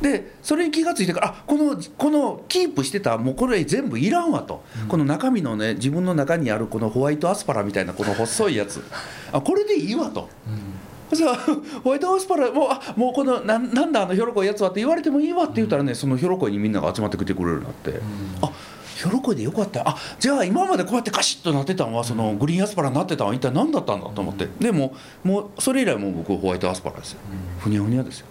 [0.00, 8.82] でそれに気が付いてからあこのこのキープしてたもうこれ全部いらんわと、この中身のね自分の中にあるこのホワイトアスパラみたいなこの細いやつ。
[9.30, 10.30] あこれでいいわと。
[10.48, 10.79] そ
[11.16, 11.36] したら
[11.82, 18.00] ホワイトアスパラもうあもうこのなんなんだあのひょろこいやつはって言われてもいいわって言ったらねそのひょろこいにみんなが集まってきてくれるなって、
[18.42, 18.50] あ
[18.96, 19.88] ひょろこいでよかった。
[19.88, 24.94] あじゃあ今までこうやってカシッとなってたのはそのグリーンアスパラになってたのは一体何だったんだと思って、でも
[25.24, 27.20] もうそれ以来もう僕ホワイトアスパラですよ、
[27.60, 28.26] ふにゃふにゃですよ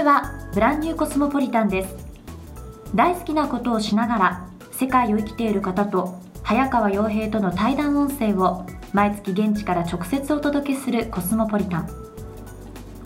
[0.00, 1.94] 続いてはブランニューコスモポリタンです。
[2.94, 11.88] 大好きなことをしながら世界を生きている方と早川洋平との対談音声を毎月現地から直接お届けするコスモポリタン。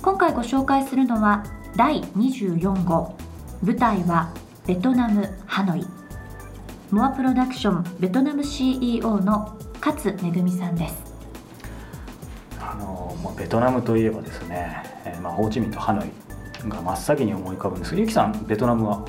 [0.02, 1.42] 今回ご紹介するのは
[1.74, 3.16] 第24号。
[3.60, 4.32] 舞台は
[4.64, 5.84] ベトナムハノイ。
[6.92, 11.02] モアプロダクションベトナム CEO の勝めぐみさんです。
[12.60, 16.08] あのベトナムといえばですね、えーまあ、ホーチミンとハノイ
[16.68, 19.04] が真っ先に思い浮かぶんですけどゆきさんベトナムは？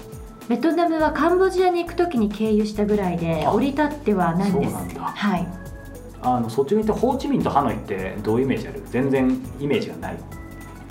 [0.48, 4.72] ベトナムはカンボジアに行くときに経由したぐらいであ降り立ってはないんです。
[4.72, 5.02] そうなんだ。
[5.02, 5.48] はい。
[6.22, 8.84] あの率直に言ってホーチミンとハノイってどういうイメージある？
[8.90, 10.18] 全然イメージがない。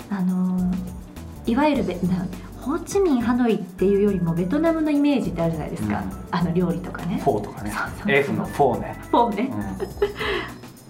[0.09, 0.75] あのー
[1.47, 2.25] いわゆるベな
[2.59, 6.11] ホーチミンハノイっていうよりもベトナムのイメージってあるじゃないですか、うん。
[6.31, 7.21] あの料理とかね。
[7.23, 7.71] フォーとかね。
[7.71, 8.11] そうそうそう。
[8.11, 9.51] F のフォーね、フォーね。
[9.53, 9.77] うん。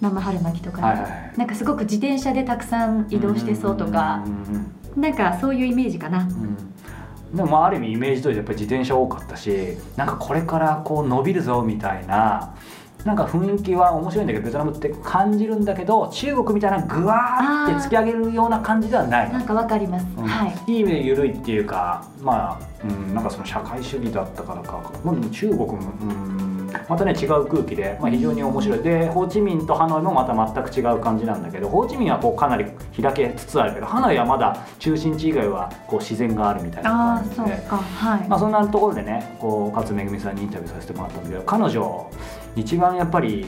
[0.00, 1.32] 生春巻きとかね、はいはいはい。
[1.36, 4.22] なんかすごく自転車でたくさん移動してそうとか。
[4.24, 6.20] うんうんうんなんかそういうイメージかな。
[6.20, 6.56] うん。
[7.36, 12.54] でもまあある意味イメージ通りやっぱり自転車多かったしなんかこれからこう伸びるぞみたいな
[13.04, 19.32] なんか雰囲気は面白いんだけどベトナムって感じるんだけど中国みたいなグワーって突き上げるような感じではない。
[19.32, 20.24] なんかわかります、うん。
[20.24, 20.72] はい。
[20.72, 26.35] いい意味で緩いっていうかまあ、うん、なんかその社会主義だったからか、まあ、でも中国も、うん、
[26.88, 28.78] またね違う空気で、まあ、非常に面白い。
[28.80, 32.66] でホーチミンとハノイもまた全く違う感じなんだけどホーチミンはこうかなり
[33.00, 37.36] 開けつつあるけどハノイはまだ中心地以外はこう自然があるみたいな感じで。
[37.36, 42.10] そはい、まあ、そんなところでねこう勝めぐみさんにインタビューさせてもらったんだけど彼女
[42.54, 43.46] 一番やっぱり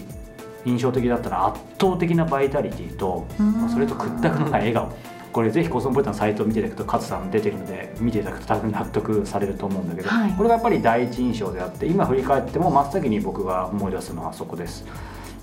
[0.64, 3.52] 印象的だったのは圧倒的なバイタリティと、うん。
[3.52, 4.92] まあそれと屈託のない笑顔
[5.32, 10.32] これぜひコスモポリタンのサイトを見ていただくと勝さん出てるので見ていただくと多分納得されると思うんだけど、はい。
[10.32, 14.84] これがやっぱり第一印象であって今振り返っても真っ先に僕が思い出すのはそこです。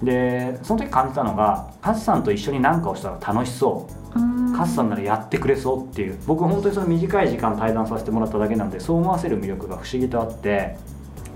[0.04, 4.19] でその時感じたのが勝さんと一緒に何かをしたら楽しそう。
[4.19, 4.58] うーん。
[4.58, 6.17] カスさんならやってくれそうっていう。
[6.26, 10.78] 僕本当にその短い時間対談させてもらっただけなんでそう思わせる魅力が不思議とあって、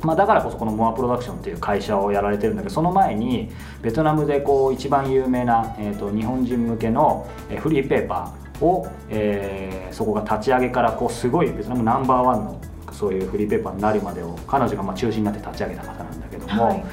[0.02, 3.50] まあ、だからこそこのモアプロダクションっていう会社をやられてるんだけどその前に
[3.82, 16.65] ベトナムでこう一番有名な、えー、と日本人向けのえーフリーペーパーを、えーそこが立ち上げからこうすごいベトナムナンバーワンのそういうフリーペーパーになるまでを彼女がまあ中心になって立ち上げた方なんだけども。
[16.65, 16.86] はい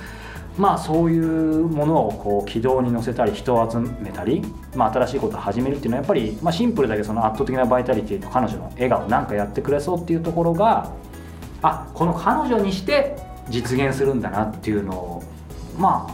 [0.59, 4.41] まあそういうものをこう軌道に乗せたり人を集めたり、
[4.75, 10.91] まあ、新しいことを始めるっていうのはやっぱり、まあ、シンプルだけどその圧倒的なバイタリティと彼女の笑顔なんかやってくれそうっていうところが
[11.61, 13.17] あこの彼女にして
[13.51, 15.23] 実現するんだなっていうのを
[15.77, 16.07] ま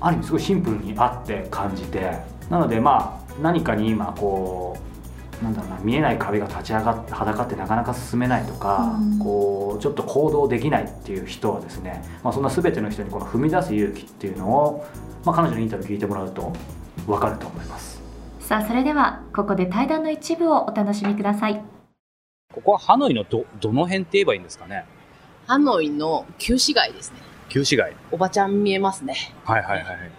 [0.00, 4.87] あある意味すごいシンプルにあって感じてなのでまあ何かに今こう
[5.42, 14.86] なんだろうな見えない壁が立ち上がって裸ってなかなか進めないとか、うんこうちょっと行動できないっていう人はですね、まあ、そんな全ての人にこの踏み出す勇気っていうのを、
[15.24, 16.52] まあ、彼女のインタビュー聞いてもらうと
[17.06, 18.02] 分かると思います。
[18.40, 21.62] さあそれではここで対談の一部をお楽しみください
[22.52, 24.86] ここはハノイのど、どの辺って言えばいいんですかね？
[25.46, 27.18] ハノイの旧市街ですね。
[27.48, 27.94] 旧市街。
[28.10, 29.14] おばちゃん見えますね。
[29.44, 30.10] はいはいはい。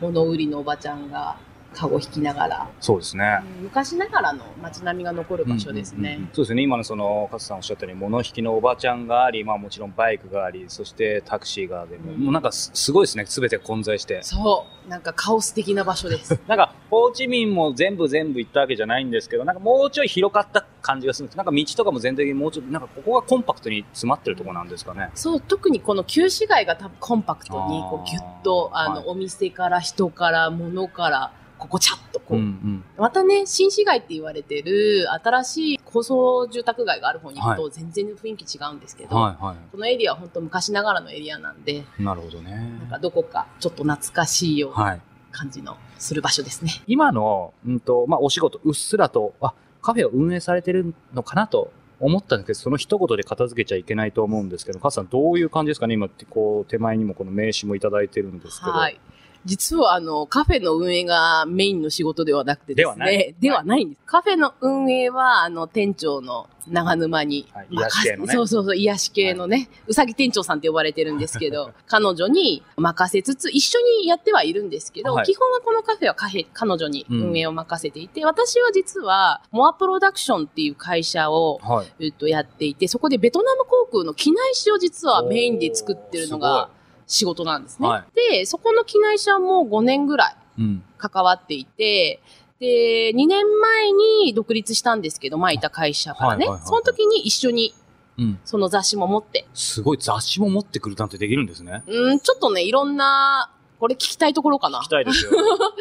[0.00, 1.36] 物売りのおばちゃんが
[1.78, 2.68] カゴ引きながら。
[2.80, 3.40] そうですね。
[3.62, 5.98] 昔ながらの街並みが残る場所ですね。
[5.98, 6.62] うんうんうんそうですね。
[6.62, 13.26] 今のその、勝さんおっしゃったように、物引きのおばちゃんがあり、まあもちろんバイクがあり、そしてタクシーがあり、もうもうなんかすすごいですね。
[13.26, 14.20] すべて混在して。
[14.24, 14.90] そう。
[14.90, 16.40] なんかカオス的な場所です。
[16.48, 21.36] なんか、ホーチミンも全部全部行ったわけじゃないんですけど、なんかもうちょい広かった感じがするんです。
[21.36, 25.10] なんか道とかも全体的にもうちょっと、なんかここがコンパクトに詰まってるところなんですかね。
[25.14, 42.02] そう、特にこの旧市街が多分コンパクトに、こうギュッと、あの、はいお店から人から物から、ここちゃっとこう、んまたね、新市街って言われてる新しい高層住宅街がある方に行くと全然雰囲気違うんですけど、はいはこのエリアは本当昔ながらのエリアなんで、い。
[42.02, 42.52] なるほどね。
[42.52, 45.00] なんかどこかちょっと懐かしいようなはい。
[45.30, 46.70] 感じのする場所ですね。
[46.86, 55.94] 今の、うんと、まあ、お仕事、うっすらと、あ、カフェを運営されてるのかなと思ったんですけど、その一言で片付けちゃいけないと思うんですけど、カズさんどういう感じですかね？
[55.94, 58.72] 今って、こう、手前にもこの名刺もいただいてるんですけど。
[58.72, 58.98] はい。
[59.48, 62.94] 実はあの、カフェの運営がメインの仕事ではなくてですね。
[62.94, 64.02] ではないではないんです。
[64.04, 82.06] カフェの運営は、あの、店長の長沼にはい癒し系のねそうそうそう、癒し系のね、うさぎ店長さんって呼ばれてるんですけど、彼女に任せつつ、一緒にやってはいるんですけど、はい基本はこのカフェはカフェ、彼女に運営を任せていて、私は実は、モアプロダクションっていう会社を、はい。
[82.06, 86.70] えっと、やっていて、そこでベトナム航空の機内紙を実はメインで作ってるのが
[87.08, 87.88] 仕事なんですね。
[87.88, 90.82] はで、そこの機内紙はもう5年ぐらいうん。
[90.98, 92.20] 関わっていて、
[92.60, 96.46] で、2年前に独立したんですけど、前いた会社からね。
[96.64, 97.74] その時に一緒に
[98.18, 98.38] うん。
[98.44, 101.82] その雑誌も持って、すごい雑誌も持ってくるなんてできるんですね。
[101.86, 104.88] うん、ちょっとね、いろんなこれ聞きたいところかな聞き。
[104.88, 105.30] たいですよ。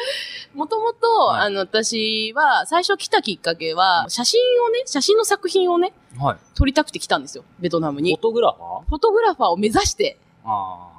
[0.54, 6.38] もともと、はいあの、私は、最初来たきっかけは、写真をね、写真の作品をね、はい。
[6.56, 8.20] 撮りたくて来たんですよ、ベトナムフォに。
[8.20, 8.90] トグラファー？
[8.90, 10.20] フォトグラファーを目指して。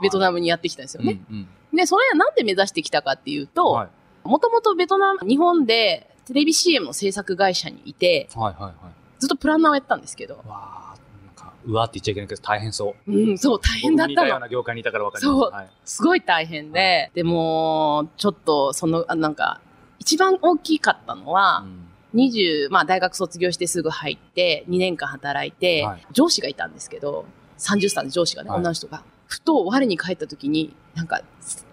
[0.02, 1.20] ベトムナムにやってきたんですよね。
[1.30, 3.46] うんで、それはなんで目指してきたかっていううん。
[3.48, 3.88] とはい。、
[4.24, 8.74] もともとベトナム、日本でテレビ CM の制作会社にいて、はいはいはい。
[9.18, 10.94] ずっとプランナーをやってたんですけど、わあ、
[11.26, 13.12] なんか、うわーって言っちゃいけないけど大変そう。
[13.12, 14.40] うん、そう、大変だったのよう。
[14.40, 15.38] な業界にいたからわかります。
[15.38, 15.68] そうはい。
[15.84, 19.60] すごい大変で、でも、ちょっと、その、あなんか、
[19.98, 21.84] 一番大きかったのは、うん
[22.14, 27.26] 20、まあ大学卒業してすぐ入って、2年間働いて、はい上司がいたんですけど、
[27.58, 29.02] 30歳の上司がね、はい女の人が。
[29.28, 31.22] ふと我に返った時に、なんか、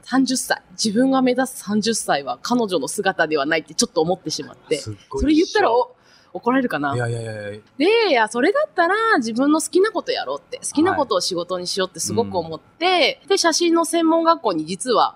[0.04, 4.92] 30歳、自分が目指す30歳は彼女の姿ではないってちょっと思ってしまって、そ
[5.26, 5.96] れ言ったらお
[6.36, 6.94] 怒られるかな？
[6.94, 7.60] いやいやいやいや。
[7.78, 15.16] で、いや、それだったら自分の好きなことやろうって、好きなことを仕事にしようってすごく思って、で、写真の専門学校に実は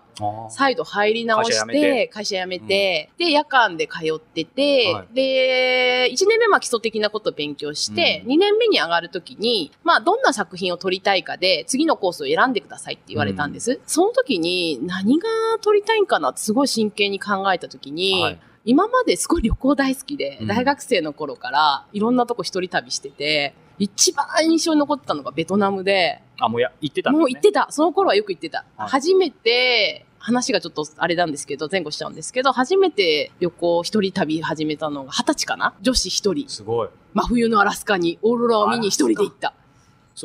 [0.50, 1.82] 再度入り直し会社辞めて。
[1.82, 5.14] て、会社辞めて、で、夜間で通ってて、はい。
[5.14, 8.32] で、1年目は基礎的なことを勉強して、うん。
[8.34, 13.82] 2年目に上がるときに、まあ、どんな作品を撮りたいかで、次のコースを選んでくださいって言われたんです。
[13.86, 15.28] その時に、何が
[15.62, 27.68] 撮りたいんかなってすごい真剣に考えた時に、はい今まですごい旅行大好きで、うん大学生の頃からいろんなとこ一人旅してて、一番印象に残ってたのがベトナムで、あ、もうや、行ってたねもう行ってた。
[27.72, 28.66] その頃はよく行ってた。
[28.78, 35.74] はい初めて、話がちょっとあれなんですけど、前後しちゃうんですけど、初めて旅行一人旅始めたのが二十歳かな？
[35.82, 36.50] 女子一人。
[36.50, 36.90] すごい。
[37.14, 39.54] 真冬のアラスカにオーロラを見に一人で行った。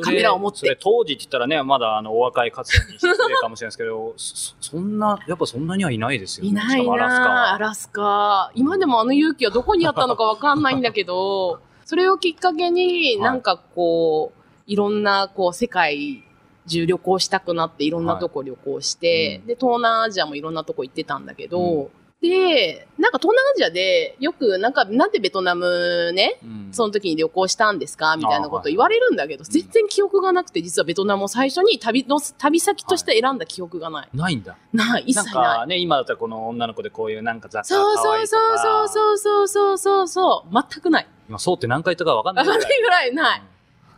[0.03, 6.49] カメラを持って当時って言ったらね、まだあの、お若い活動に失礼かもしれないですけど、 そそんな、やっぱそんなにはいないですよね。
[6.49, 8.51] いないしかもアラスカなはアラスカ。
[8.55, 16.23] 今でもあの勇気はどこにあったのかわかんないんだけど、 それをきっかけに、なんかこう、いろんな、こう、世界
[16.67, 21.89] 中旅行したくなって、いろんなとこ旅行して、うんで、東南アジアもいろんなとこ行ってたんだけど、
[22.21, 28.17] で、なんか東南アジアで、よく、なんか、なんでベトナムね、うんその時に旅行したんですか？
[28.17, 34.09] みたいなこと言われるんだけど、全然記憶がなくて、実はベトナムを最初に旅の、旅先として選んだ記憶がない。
[34.13, 34.57] ないんだ。
[34.73, 35.33] ない、一切ない。
[35.59, 40.53] かね、今だったらこの女の子でこういうなんか雑貨そうそうそうそうそうそうそうそう。
[40.53, 41.07] 全くない。
[41.29, 42.57] 今そうって何回言ったかわかんないぐらい。
[42.57, 43.41] わかんないぐらいない。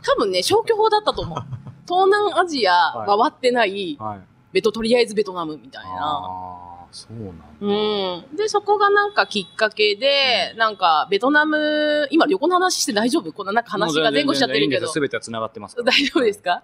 [0.04, 1.38] 多分ね、消去法だったと思う。
[1.88, 4.20] 東南アジア回ってない、はい。
[4.52, 6.77] ベト、とりあえずベトナムみたいな。
[6.90, 7.44] そうなんだ。
[7.60, 8.36] うん。
[8.36, 13.32] で、そこがなんかきっかけで、なんか、ベトナム、今旅行の話して大丈夫？
[13.32, 14.88] こんななんか話が前後しちゃってるけど。
[14.88, 15.76] すべては繋がってます。
[15.84, 16.62] 大丈夫ですか？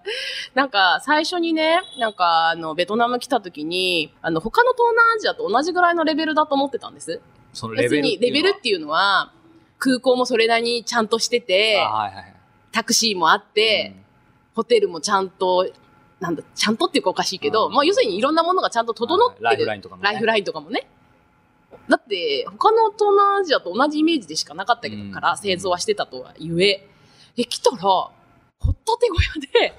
[0.55, 7.21] なんか、最初にね、なんか、あの、ベトナム来た時に、あの、他の東南アジアと同じぐらいのレベルだと思ってたんです。
[7.53, 9.31] そのレベル別に、レベルっていうのは、
[9.77, 12.35] 空港もそれなりにちゃんとしてて、あはいはいはい。
[12.71, 13.95] タクシーもあって、
[14.55, 15.69] ホテルもちゃんと、
[16.19, 19.43] なんだ、ちゃんとっていうかおかしいけど、うんまあ要するにいろんなものがちゃんと整ってる。
[19.43, 20.87] ライフラインとかもねライフラインとかもね。
[21.89, 26.87] だって、他の東南アジアと同じイメージでしかなかったけど、うんから製造はしてたとはゆえ、
[27.37, 28.11] え、来たら、ほ
[28.69, 29.15] ったて小
[29.61, 29.73] 屋で、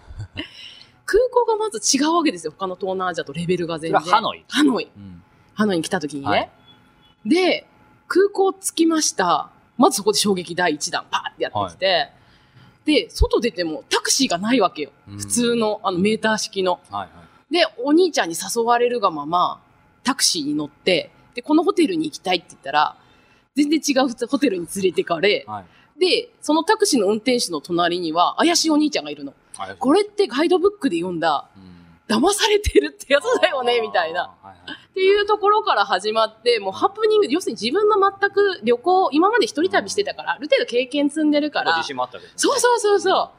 [1.06, 2.52] 空港がまず違うわけですよ。
[2.56, 4.00] 他の東南アジアとレベルが全然。
[4.00, 4.90] ハノイハノイ。
[4.96, 5.22] うん
[5.54, 6.28] ハノイに来た時にね。
[6.28, 6.50] はい
[7.26, 7.66] で、
[8.06, 9.50] 空港着きました。
[9.76, 12.12] まずそこで衝撃第一弾、パーってやってきて、
[12.86, 14.90] で、外出てもタクシーがないわけよ。
[15.08, 16.80] うん普通の、あの、メーター式の。
[16.90, 17.06] はいは
[17.50, 17.52] い。
[17.52, 19.60] で、お兄ちゃんに誘われるがまま、
[20.02, 22.96] タクシーに乗って、で、このホテルに行きたいって言ったら、
[23.54, 25.64] 全然違うホテルに連れてかれ、は
[25.96, 26.00] い。
[26.00, 29.34] で、そのタクシーの運転手の隣には、怪しいお兄ちゃんがいるの。
[29.56, 31.76] はいこれってガイドブックで読んだ、うん
[32.08, 34.22] 騙されてるってやつだよね、みたいな。。
[34.22, 34.56] はいはい。
[34.90, 42.52] っていうところから始まって、もうハプニング、要するに自分の全く旅行、今まで一人旅してたから、ある程度経験積んでるから、自信もあったわけですね。
[42.52, 43.30] そうそうそうそう、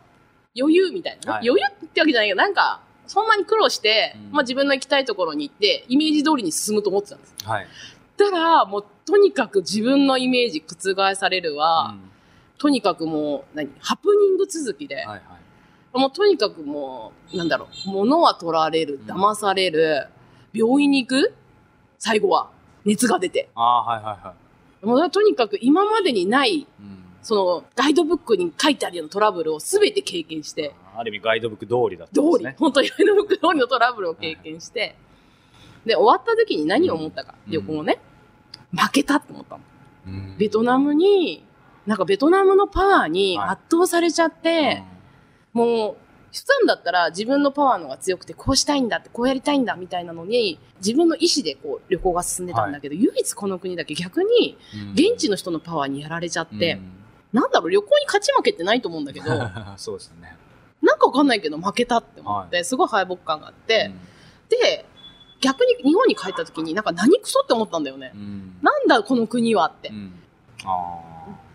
[0.59, 1.49] 余裕みたいな、はい。
[1.49, 4.31] 余裕ってわけじゃないけど、なんか、そんなに苦労して、うん。
[4.33, 7.35] まあ自分の行きたいところに行って、イメージ通りに進むと思ってたんです。
[7.45, 7.67] はい。
[8.17, 12.11] だから、もうとにかく自分のイメージ覆されるわ、うん。
[12.57, 15.21] とにかくもう、何、ハプニング続きで、はいはい。
[15.97, 20.07] もうとにかくもう、なんだろう、物は取られる、騙される、
[20.53, 21.33] 病院に行く？
[21.97, 22.49] 最後は、
[22.85, 23.49] 熱が出て。
[23.55, 24.85] ああ、はいはいはい。
[24.85, 27.03] もうとにかく今までにない、うん。
[27.21, 32.55] その、ガイドブックに書いてあるようなトラブルを全て経験して、ある意味ガイドブック通りだった通り、んですね。
[32.57, 34.95] 本当にガイドブック通りのトラブルを経験して、
[35.85, 37.51] で、終わった時に何を思ったか、うん。
[37.51, 37.99] 旅行ね、
[38.71, 39.63] 負けたって思ったの。
[40.07, 40.35] うん。
[40.37, 41.43] ベトナムに、
[41.85, 43.49] なんかベトナムのパワーにはい。
[43.49, 44.83] 圧倒されちゃって、
[45.65, 45.95] もう、
[46.31, 56.93] 普段だったら自分のパワーのが強くて、こうしたいんだって、こうやりたいんだみたいなのに、自分の意思でこう旅行が進んでたんだけど、唯一この国だけ逆に、うん現地の人のパワーにやられちゃって、うん
[57.33, 60.37] なんだろう、旅行に勝ち負けってないと思うんだけど、な んそうですよね。
[60.97, 63.91] かわかんないけど負けたって思って、すごい敗北感があって、
[64.49, 64.85] で、
[65.39, 68.11] 逆に日本に帰った時になんか何クソって思ったんだよね。
[68.13, 69.93] うんなんだこの国はってう。
[69.93, 70.13] ん
[70.65, 70.99] あ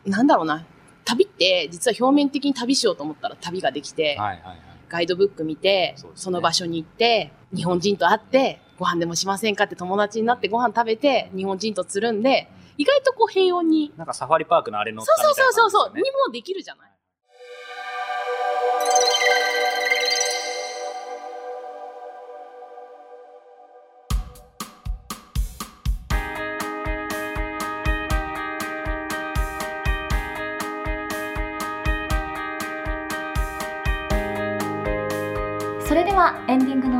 [0.07, 0.65] なんだろうな。
[1.05, 13.91] 旅って実は表面的に旅しようと思ったら旅ができて、あはいはいはいガイドブック見てそねその場所に行って、日本人と会って、ご飯でもしませんかって友達になってご飯食べて、日本人とつるんで、意外とこう平穏に。
[13.97, 16.92] なんかサファリパークのあれ乗っそうそうそうそうにもできるじゃない？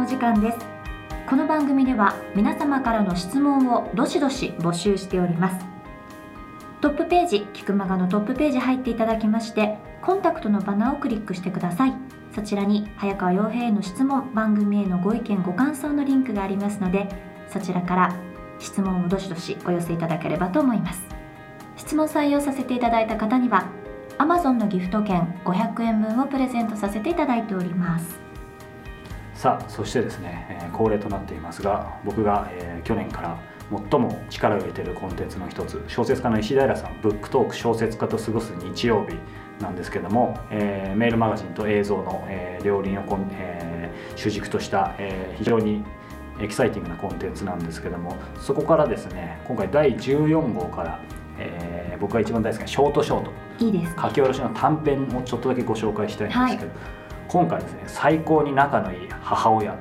[0.03, 0.59] お時間です。
[1.31, 5.65] この番組では皆様からの質問をどしどし募集しております。
[6.81, 11.95] トップページキクマガのトップページ入っていただきましてコンタクトのバナーをクリックしてください。
[12.35, 17.09] そちらに早川洋平への質問番組へのご意見ご感想のリンクがありますので
[17.47, 18.17] そちらから
[18.59, 21.01] 質問をどしどしお寄せいただければと思います。
[21.77, 23.71] 質問採用させていただいた方には
[24.19, 28.32] Amazon のギフト券500円分をプレゼントさせていただいております。
[29.43, 33.39] さあそしてですね、えー恒例となっていますが僕が、えー去年から
[33.91, 39.17] 最も力を入れているコンテンツの一つ小説家の石田衣良ブックトーク小説家と過ごす日曜日
[39.63, 45.83] なんですけども、えーメールマガジンと映像の、えー両輪をコン、えー主軸とした、えー非常に
[46.41, 51.01] エキサイティングなコンテンツなんですけどもそこからですね今回第14号から、
[51.39, 53.31] えー僕が一番大好きなショートショート。
[53.61, 56.73] いいです書き下ろしの短編をちょっとだけご紹介したいんですけど、
[57.33, 59.75] 今回ですね最高に仲のいい母親。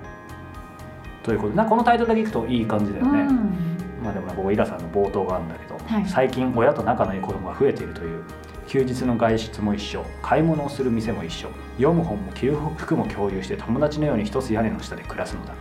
[1.21, 3.77] ということでこのタイトルだけ聞くといい感じだよね、うん。
[4.01, 6.05] まあでもねここイラさんの冒頭があるんだけど、はい。
[6.07, 8.23] 最近親と仲のいい子供が増えているという
[8.67, 10.05] 休日の外出も一緒。
[10.21, 11.49] 買い物をする店も一緒。
[11.75, 15.53] 読む本も着る服も共有して友達のように一つ屋根の下で暮らすのだ。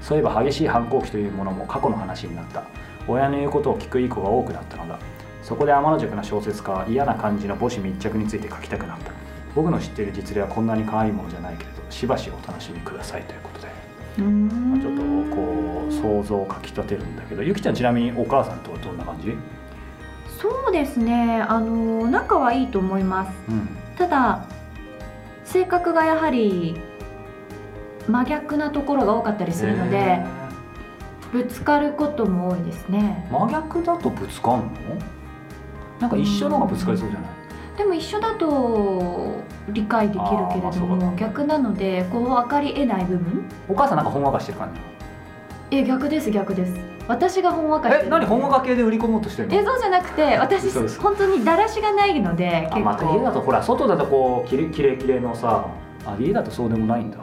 [0.00, 2.64] そういえば激しい反抗期というものも過去の話になった。
[3.06, 4.98] 親の言うことを聞くいい子が多くなったのだ。
[5.40, 9.12] そこで天の塾な小説家は嫌な感じの母子密着について書きたくなった
[9.54, 13.68] 僕の知っている実例はこんなに可愛いものじゃないけれどしばしお楽しみくださいということで、
[14.18, 14.48] うん。
[14.70, 15.02] まあ、ちょっと
[15.34, 17.42] こう想像をかき立てるんだけど。
[17.42, 19.34] ゆきちゃんちなみにお母さんとはどんな感じ？
[20.40, 21.42] そうですね。
[21.42, 23.32] あの仲はいいと思います。
[23.48, 23.68] うん。
[23.96, 24.44] ただ
[25.44, 26.80] 性格がやはり
[28.08, 30.24] 真逆なところが多かったりするのでへ
[31.30, 33.26] ぶつかることも多いですね。
[33.30, 34.68] ー真逆だとぶつかんの？
[36.00, 37.30] なんか一緒の方がぶつかりそうじゃない？
[37.76, 43.44] でも一緒だと理解できるけれども逆なのでこう分かり得ない部分？
[43.68, 44.80] お母さんなんかほんわかしてる感じ
[45.76, 46.74] え逆です逆です。
[47.08, 48.06] 私がほんわかしてる。
[48.06, 49.54] え何ほんわか系で売り込もうとしてるの？
[49.54, 55.66] えそうじゃなくて私本当にだらしがないのであ結また家だ構とほら外だとこうきれきれいきれいのさ
[56.04, 57.18] あ家だとそうでもないんだ。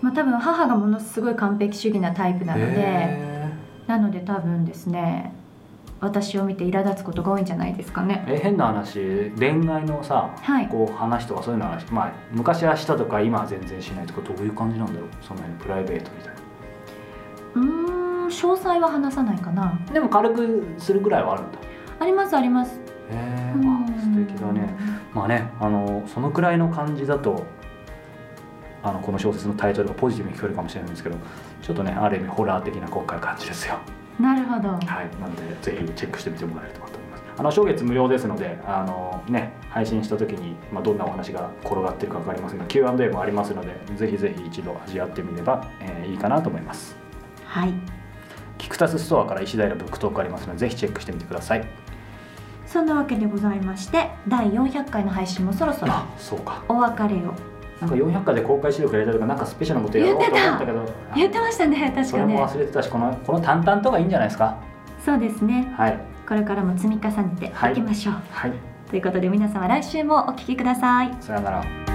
[0.00, 3.50] まあ多分母がものすごい完璧主義なタイプなのでへ
[3.88, 5.34] なので多分ですね
[6.00, 8.24] 私を見て苛立つことが多いんじゃないですかね。
[8.26, 10.68] ーえ変な話恋愛のさはい。
[10.68, 15.08] こう話とかそういうのは、まあ、昔はしたとか今は全然しないとかどういう感じなんだろう？
[15.20, 16.34] その辺プライベートみたい
[17.54, 19.78] うーん詳細は話さないかな。
[19.86, 21.58] なでも軽くするぐらいはあるんだ。
[21.98, 22.80] ありますあります。
[23.10, 23.52] へえ
[24.00, 24.74] 素敵だね。
[25.12, 27.44] まあねあのそのくらいの感じだと
[28.82, 31.16] あのこの小説のタイトルがポジティブに聞こえるかもしれないんですけど
[31.60, 33.78] ちょっとねある意味ホラー的な今回感じですよ
[34.20, 34.68] なるほど。
[34.68, 34.80] はい
[35.20, 37.22] なのでぜひチェックしてみてもらえればと思います。
[37.38, 46.96] あの初月無料ですのであのね配信した時に、まあ、どんなお話が転がってるか分かりませんが Q&A もありますのでぜひぜひ一度味わってみれば、えーいいかなと思います。
[47.46, 47.72] はい。
[48.58, 51.66] キクタスストアから石平ブックトークありますのでぜひチェックしてみてください。
[52.66, 56.62] そんなわけでございまして第400回の配信もそろそろあそうか。
[56.68, 57.34] お別れを
[57.80, 60.84] なんか400回で公開収録やりたいとかなんかスペシャルなことやろうと思ったけど。
[61.14, 64.56] 言ってましたね確それも忘れてたしこのこの淡々とがいいんじゃないですか？
[65.04, 65.72] そうですね。
[65.76, 65.98] はい。
[66.28, 68.52] これからも積み重ねていきましょう、はい。
[68.90, 71.16] ということで皆様来週もお聞きください。
[71.20, 71.89] さよなら